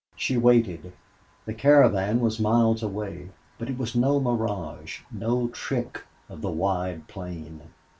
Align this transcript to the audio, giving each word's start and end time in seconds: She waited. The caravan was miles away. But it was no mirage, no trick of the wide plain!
She 0.15 0.35
waited. 0.35 0.93
The 1.45 1.53
caravan 1.53 2.21
was 2.21 2.39
miles 2.39 2.81
away. 2.81 3.29
But 3.59 3.69
it 3.69 3.77
was 3.77 3.95
no 3.95 4.19
mirage, 4.19 5.01
no 5.11 5.49
trick 5.49 6.01
of 6.27 6.41
the 6.41 6.49
wide 6.49 7.07
plain! 7.07 7.61